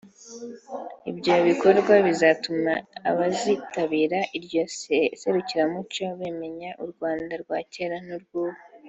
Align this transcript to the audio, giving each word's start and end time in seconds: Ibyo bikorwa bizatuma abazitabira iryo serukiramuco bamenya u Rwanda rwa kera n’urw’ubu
Ibyo 1.09 1.33
bikorwa 1.47 1.93
bizatuma 2.07 2.71
abazitabira 3.09 4.19
iryo 4.37 4.61
serukiramuco 5.19 6.03
bamenya 6.19 6.69
u 6.83 6.85
Rwanda 6.91 7.33
rwa 7.43 7.59
kera 7.75 7.97
n’urw’ubu 8.07 8.59